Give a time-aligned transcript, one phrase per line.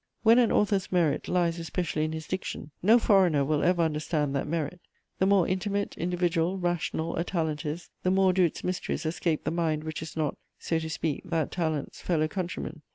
[0.23, 4.47] When an author's merit lies especially in his diction, no foreigner will ever understand that
[4.47, 4.81] merit.
[5.19, 9.51] The more intimate, individual, rational a talent is, the more do its mysteries escape the
[9.51, 12.81] mind which is not, so to speak, that talent's fellow countryman.